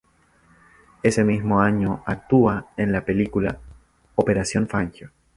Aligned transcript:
Ese 1.03 1.23
mismo 1.23 1.59
año 1.61 2.01
actúa 2.07 2.69
en 2.75 2.91
la 2.91 3.05
película 3.05 3.59
"Operación 4.15 4.67
Fangio". 4.67 5.11